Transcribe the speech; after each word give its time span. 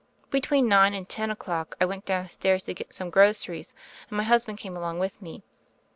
Between 0.31 0.67
nine 0.67 0.95
and 0.95 1.07
ten 1.07 1.29
o'clock 1.29 1.75
I 1.79 1.85
went 1.85 2.05
downstairs 2.05 2.63
to 2.63 2.73
get 2.73 2.91
some 2.91 3.11
groceries, 3.11 3.75
and 4.09 4.17
my 4.17 4.23
husband 4.23 4.57
came 4.57 4.75
along 4.75 4.97
with 4.97 5.21
me. 5.21 5.43